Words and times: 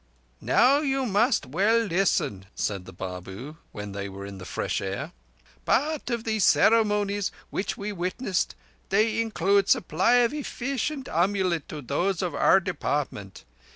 "Now 0.41 0.79
you 0.79 1.05
must 1.05 1.45
well 1.45 1.77
listen," 1.83 2.47
said 2.55 2.85
the 2.85 2.91
Babu 2.91 3.57
when 3.71 3.91
they 3.91 4.09
were 4.09 4.25
in 4.25 4.39
the 4.39 4.45
fresh 4.47 4.81
air. 4.81 5.11
"Part 5.63 6.09
of 6.09 6.23
these 6.23 6.43
ceremonies 6.43 7.31
which 7.51 7.77
we 7.77 7.91
witnessed 7.91 8.55
they 8.89 9.21
include 9.21 9.69
supply 9.69 10.13
of 10.15 10.31
effeecient 10.31 11.07
amulet 11.07 11.69
to 11.69 11.83
those 11.83 12.23
of 12.23 12.33
our 12.33 12.59
Department. 12.59 13.45